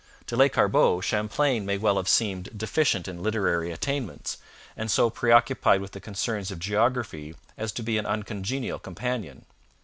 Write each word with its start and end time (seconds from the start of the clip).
To 0.25 0.35
Lescarbot, 0.35 1.03
Champlain 1.03 1.63
may 1.63 1.77
well 1.77 1.97
have 1.97 2.09
seemed 2.09 2.57
deficient 2.57 3.07
in 3.07 3.21
literary 3.21 3.71
attainments, 3.71 4.39
and 4.75 4.89
so 4.89 5.11
preoccupied 5.11 5.79
with 5.79 5.91
the 5.91 5.99
concerns 5.99 6.49
of 6.49 6.57
geography 6.57 7.35
as 7.55 7.71
to 7.73 7.83
be 7.83 7.99
an 7.99 8.07
uncongenial 8.07 8.79
companion. 8.79 9.45